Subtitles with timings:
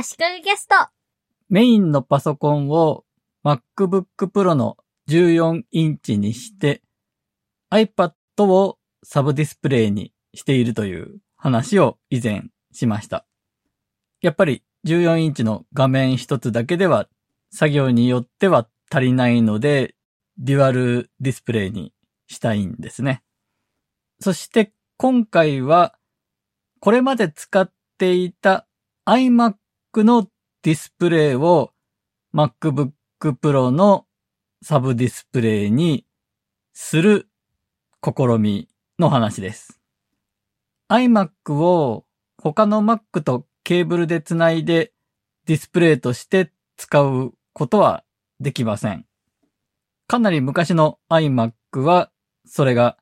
[0.00, 0.76] 足利ゲスト。
[1.48, 3.04] メインのパソコンを
[3.44, 4.76] MacBook Pro の
[5.08, 6.82] 14インチにして
[7.72, 8.12] iPad
[8.44, 13.26] をサブディスプレイにしているという話を以前しました。
[14.22, 17.08] やっぱり14インチの画面一つだけでは
[17.50, 19.96] 作業によっては足りないので
[20.38, 21.92] デュアルディスプレイに
[22.28, 23.24] したいんですね。
[24.20, 25.98] そして今回は
[26.78, 27.68] これまで使っ
[27.98, 28.68] ていた
[29.04, 29.54] iMac
[29.96, 30.28] の
[30.62, 31.72] ディスプレイを
[32.34, 34.06] MacBook Pro の
[34.62, 36.04] サブディスプレイに
[36.72, 37.28] する
[38.02, 39.80] 試みの話です。
[40.90, 42.04] iMac を
[42.40, 44.92] 他の Mac とケーブルでつないで
[45.46, 48.04] ディスプレイとして使うことは
[48.40, 49.06] できません。
[50.06, 52.10] かなり昔の iMac は
[52.46, 52.96] それが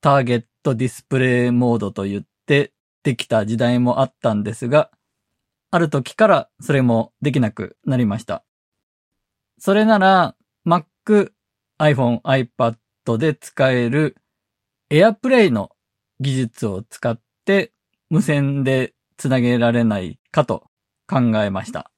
[0.00, 4.90] ターゲットディスプレイモードと言ってできた時代もあったんですが、
[5.76, 8.42] ある時からそれもできなくなりました。
[9.58, 10.34] それなら
[10.66, 11.32] Mac、
[11.78, 14.16] iPhone、iPad で使える
[14.88, 15.70] AirPlay の
[16.18, 17.74] 技術を使って
[18.08, 20.70] 無線でつなげられないかと
[21.06, 21.90] 考えました。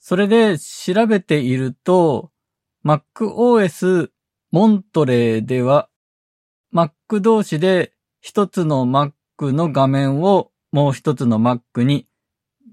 [0.00, 2.32] それで調べていると
[2.84, 4.10] MacOS
[4.50, 5.88] モントレーでは
[6.74, 12.08] Mac 同士で一つの Mac の画面をもう一つの Mac に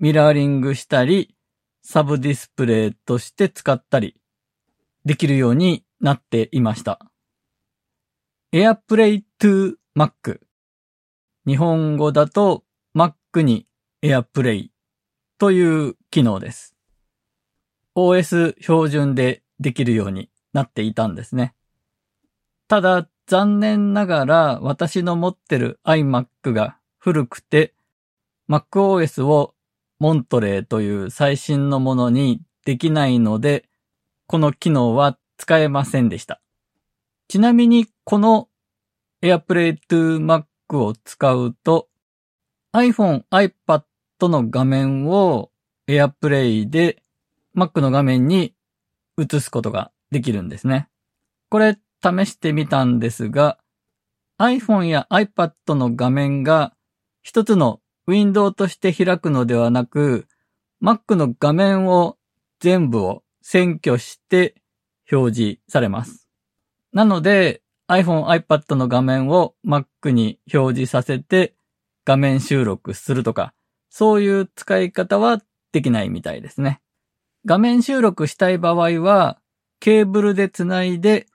[0.02, 1.36] ミラーリングしたり、
[1.84, 4.20] サブディスプレイとして使ったり
[5.06, 7.00] できるようになっていました。
[8.52, 10.40] AirPlay to Mac
[11.46, 12.64] 日本語だと
[12.96, 13.68] Mac に
[14.02, 14.70] AirPlay
[15.38, 16.76] という機能です。
[17.96, 21.54] OS 標準でできるようになっていたんですね。
[22.68, 27.76] ただ残念ながら私の持ってる iMac が古くて
[28.50, 29.54] MacOS を
[30.02, 33.70] モントレーという最新のものにできないので、
[34.26, 36.42] この機能は使えませんでした。
[37.28, 38.50] ちなみにこの
[39.22, 40.46] AirPlay to Mac
[40.80, 41.88] を使うと
[42.74, 43.84] iPhone、iPad
[44.22, 45.52] の画面を
[45.88, 47.04] AirPlay で
[47.56, 48.56] Mac の画面に
[49.20, 50.90] 映すことができるんですね。
[51.52, 53.60] これ試してみたんですが
[54.40, 56.74] iPhone や iPad の画面が
[57.22, 60.28] 一つのウィンドウとして開くのではなく、
[60.82, 62.18] Mac の画面を
[62.60, 64.56] 全部を占拠して
[65.12, 66.28] 表示されます。
[66.94, 71.56] なので iPhone、iPad の画面を Mac に表示させて
[72.06, 73.54] 画面収録するとか、
[73.90, 75.42] そういう使い方は
[75.72, 76.82] できないみたいですね。
[77.46, 79.40] 画面収録したい場合は、
[79.80, 81.28] ケーブルでつないで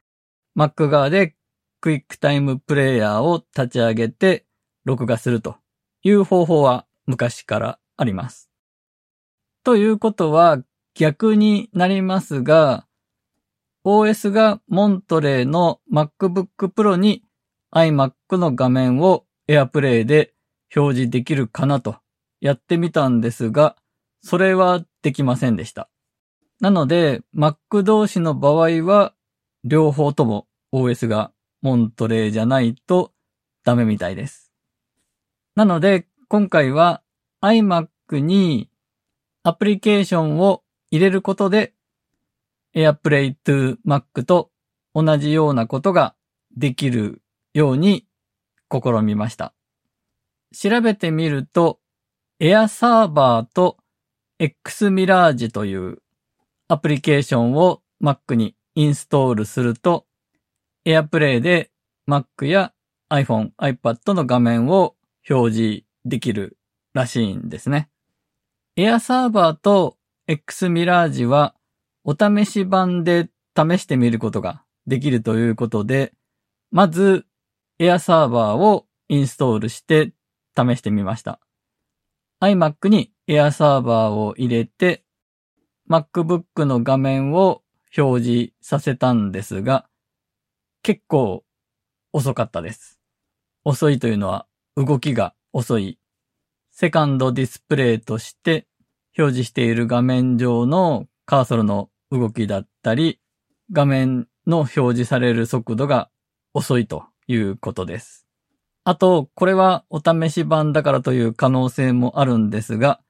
[0.56, 1.34] Mac 側で
[1.81, 4.47] クイックタイムプレイヤーを立ち上げて
[4.84, 5.56] 録画すると
[6.06, 8.49] いう方法は昔からあります。
[9.65, 10.62] ということは
[10.94, 12.87] 逆になりますが、
[13.84, 17.25] OS がモントレーの MacBook Pro に
[17.75, 20.33] iMac の画面を AirPlay で
[20.77, 21.97] 表示できるかなと
[22.41, 23.75] やってみたんですが、
[24.22, 25.89] それはできませんでした。
[26.61, 29.12] なので、Mac 同士の場合は、
[29.65, 33.12] 両方とも OS がモントレーじゃないと
[33.65, 34.46] ダメみたいです。
[35.56, 37.03] なので、今回は
[37.43, 38.69] iMac に
[39.43, 41.72] アプリケーションを入れることで
[42.75, 44.50] AirPlay to Mac と
[44.95, 46.15] 同じようなことが
[46.55, 47.22] できる
[47.55, 48.06] ように
[48.71, 49.55] 試みました。
[50.55, 51.81] 調べてみると
[52.39, 53.78] Air Server と
[54.39, 56.03] Xmirage という
[56.69, 60.05] アプリケーションを Mac にインストールすると
[60.84, 61.71] AirPlay で
[62.06, 62.75] Mac や
[63.09, 64.96] iPhone、iPad の画面を
[65.28, 66.56] 表示できる
[66.94, 67.91] らしいんですね。
[68.76, 69.97] Air Server と
[70.28, 71.54] Xmirage は
[72.04, 76.12] お試し版で試してみることができるということで、
[76.70, 77.26] まず
[77.78, 80.12] Air Server をインストールして
[80.56, 81.41] 試してみました。
[82.41, 85.04] iMac に Air Server を入れて
[85.89, 87.62] MacBook の画面を
[87.97, 89.86] 表示させたんですが、
[90.83, 91.45] 結構
[92.12, 93.01] 遅かったです。
[93.65, 94.47] 遅いというのは
[94.77, 95.99] 動きが遅い。
[96.71, 98.67] セカンドディスプレイとして
[99.17, 103.19] 表示している画面上のカーソルの動きだったり、
[103.73, 106.11] 画面の表示される速度が
[106.53, 108.27] 遅いということです。
[108.84, 113.01] あと、これはお試し版だからという可能性もあるんですが、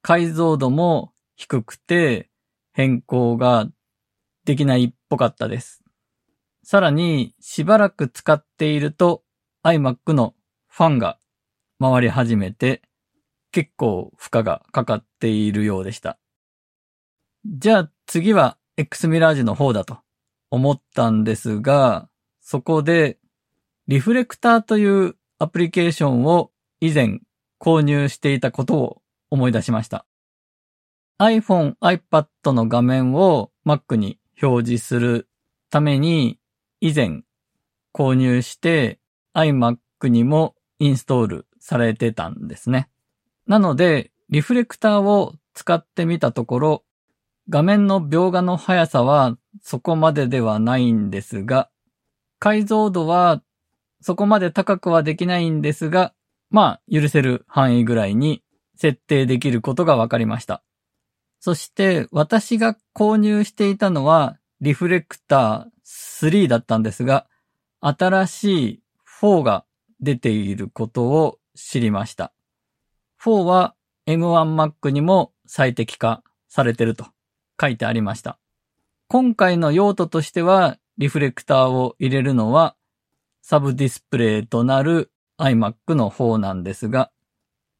[0.00, 2.30] 解像度も低くて
[2.72, 3.68] 変更が
[4.46, 5.84] できないっぽかったです。
[6.64, 9.22] さらに、しばらく使っていると
[9.62, 10.34] iMac の
[10.70, 11.18] ファンが
[11.80, 12.82] 回り始めて、
[13.52, 16.18] 結構負荷がかかっているようでした。
[17.44, 19.98] じゃあ次は X ミラージュの方だと
[20.50, 22.08] 思ったんですが、
[22.40, 23.18] そこで
[23.88, 27.20] リフレクターというアプリケーションを以前
[27.58, 30.06] 購入していたことを思い出しました。
[31.18, 35.28] iPhone、iPad の画面を Mac に表示する
[35.68, 36.38] ために
[36.80, 37.22] 以前
[37.92, 39.00] 購入して
[39.34, 42.88] iMac にもインストールされてたんですね。
[43.46, 46.84] なので、リフレクターを使ってみたところ、
[47.48, 51.68] 画面の描画の速さはそこまでではないんですが、
[52.38, 53.42] 解像度は
[54.00, 56.14] そこまで高くはできないんですが、
[56.48, 58.42] まあ、許せる範囲ぐらいに
[58.76, 60.62] 設定できることが分かりました。
[61.40, 67.26] そして私が購入していたのはリフレクター3だったんですが、
[67.80, 68.82] 新しい
[69.20, 69.64] 4が
[70.00, 72.32] 出ていることを知りました。
[73.22, 73.74] 4は
[74.06, 77.06] M1Mac にも最適化されてると
[77.60, 78.38] 書いてありました。
[79.08, 82.76] 今回の用途としては、リフレクターを入れるのは、
[83.42, 87.10] サブディスプレイとなる iMac の方なんですが、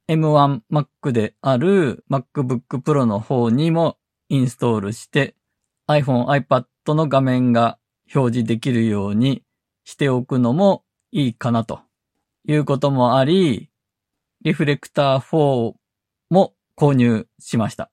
[0.08, 3.96] M1Mac である MacBook Pro の方にも
[4.28, 5.36] インストールして
[5.86, 6.64] iPhone、iPad
[6.94, 7.78] の画面が
[8.12, 9.44] 表示できるように
[9.84, 10.82] しておくのも
[11.12, 11.80] いいかなと
[12.46, 13.70] いうこともあり、
[14.42, 15.74] リフレクター4
[16.30, 17.90] も購入しました。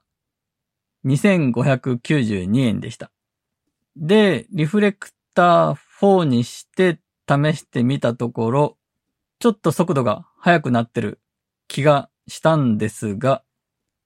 [1.05, 3.11] 2592円でした。
[3.95, 8.77] で、リフレクター4にして試してみたところ、
[9.39, 11.19] ちょっと速度が速くなってる
[11.67, 13.43] 気がしたんですが、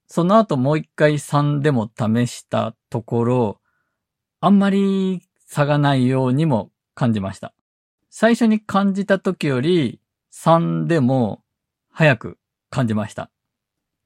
[0.07, 3.61] その後もう一回3でも試したところ、
[4.41, 7.53] あんまり差がないようにも感じました。
[8.09, 10.00] 最初に感じた時より
[10.33, 11.43] 3でも
[11.91, 12.37] 早く
[12.69, 13.29] 感じました。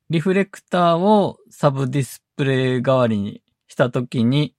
[0.09, 4.55] リフレクターをサブディスプレイ代わりにした時に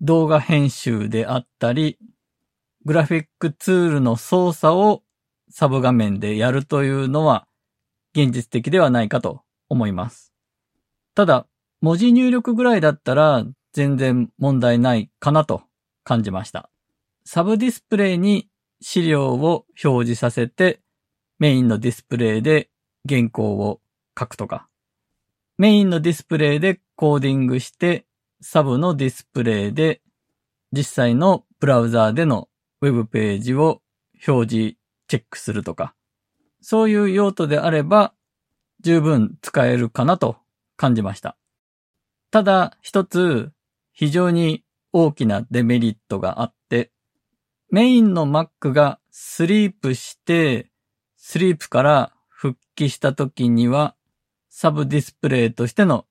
[0.00, 1.98] 動画編集であったり、
[2.84, 5.02] グラフィックツールの操作を
[5.50, 7.46] サブ画面でやるというのは
[8.14, 10.32] 現実的ではないかと思います。
[11.14, 11.46] ただ、
[11.80, 15.62] 文字入力ぐらいだったら全然問題ないかなと
[16.04, 16.70] 感じました。
[17.24, 18.48] サブディスプレイに
[18.80, 20.80] 資料を表示させて
[21.38, 22.70] メインのディスプレイで
[23.08, 23.80] 原稿を
[24.18, 24.68] 書くとか、
[25.56, 28.06] メインのディスプレイでコーディングして
[28.40, 30.00] サブのディスプレイで
[30.72, 32.48] 実際のブラウザーでの
[32.80, 33.82] ウェブページを
[34.26, 34.76] 表示
[35.08, 35.94] チェックするとか、
[36.60, 38.12] そういう用途であれば
[38.80, 40.36] 十分使えるかなと
[40.76, 41.36] 感じました。
[42.30, 43.52] ただ一つ
[43.92, 46.90] 非常に大きなデメリットがあって、
[47.70, 50.70] メインの Mac がスリープして、
[51.16, 53.94] スリープから復帰した時には、
[54.48, 56.06] サブディスプレイとしての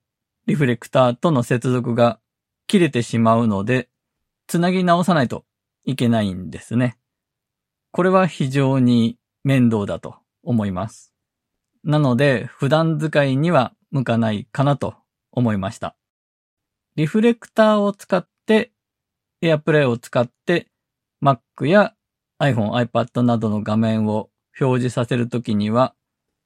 [0.46, 2.20] リフレクターとの接続が
[2.68, 3.90] 切れてしまうので、
[4.46, 5.46] つなぎ直さないと
[5.84, 7.00] いけないんですね。
[7.92, 11.12] これは非常に面倒だと思います。
[11.84, 14.94] なので、普段使いには向かないかなと
[15.32, 15.96] 思いました。
[16.96, 18.74] リフレクターを使って、
[19.42, 20.68] AirPlay を使って、
[21.22, 21.94] Mac や
[22.40, 24.30] iPhone、iPad などの画面を
[24.60, 25.96] 表示させるときには、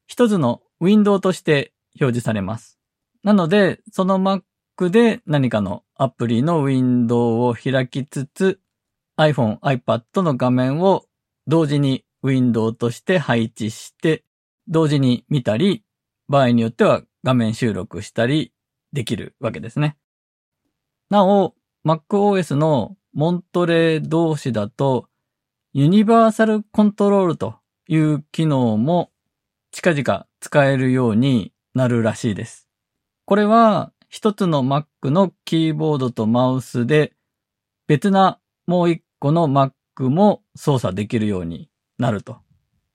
[0.07, 2.79] 一つのウィンドウとして表示されます。
[3.23, 8.59] なので、その Mac で何かのアプリのウィンドウを開きつつ、
[9.17, 11.05] iPhone、iPad の画面を
[11.47, 14.23] 同時にウィンドウとして配置して、
[14.67, 15.83] 同時に見たり、
[16.27, 18.53] 場合によっては画面収録したり
[18.93, 19.97] できるわけですね。
[21.09, 25.07] なお、MacOS のモントレー同士だと、
[25.73, 27.55] ユニバーサルコントロールと
[27.87, 29.11] いう機能も
[29.71, 32.69] 近々使えるようになるらしいです。
[33.25, 37.13] これは一つの Mac のキーボードとマウスで
[37.87, 42.37] 別なもう一個の Mac も操作できるようになると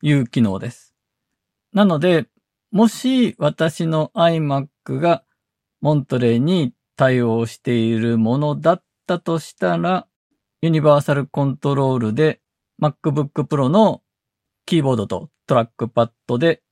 [0.02, 0.94] いう機能です。
[1.73, 2.26] なので、
[2.70, 5.25] もし私の iMac が
[5.80, 10.09] モントレーに対応しているものだったとしたら、
[10.61, 12.41] ユニバーサルコントロールで
[12.83, 14.03] MacBook Pro の
[14.67, 16.63] キーボードとトラックパッドで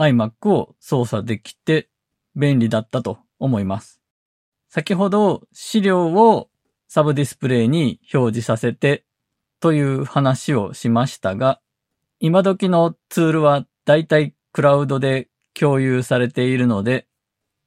[0.00, 1.88] iMac を操作できて
[2.34, 4.00] 便利だったと思います。
[4.68, 6.48] 先ほど資料を
[6.88, 9.04] サブディスプレイに表示させて
[9.60, 11.60] という話をしましたが、
[12.18, 17.06] 今時のツールはだいたいクラウドで共有されているので、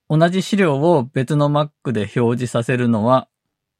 [0.09, 3.29] 同じ資料を別の Mac で表示させるのは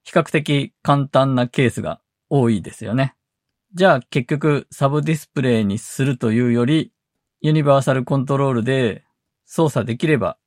[0.08, 2.00] 比較的簡単なケースが
[2.30, 3.16] 多いですよね。
[3.74, 6.94] じゃあ結局サブディスプレイにするというより、
[7.42, 9.04] ユニバーサルコントロールで
[9.46, 10.38] 操作できれば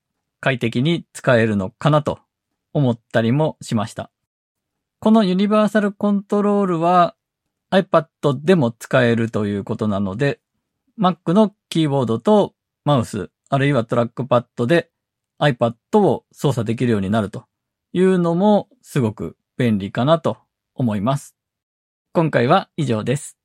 [0.41, 2.21] 快適に使えるのかなと
[2.73, 4.11] 思ったりもしました。
[4.99, 7.15] このユニバーサルコントロールは
[7.71, 10.41] iPad でも使えるということなので、
[10.99, 12.55] Mac のキーボードと
[12.87, 14.91] マウス、あるいはトラックパッドで
[15.39, 17.45] iPad を操作できるようになると
[17.93, 20.39] いうのもすごく便利かなと
[20.75, 21.37] 思います。
[22.15, 23.40] 今回は以上です。